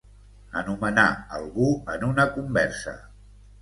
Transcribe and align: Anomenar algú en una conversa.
Anomenar 0.61 1.05
algú 1.41 1.69
en 1.97 2.09
una 2.11 2.29
conversa. 2.35 3.01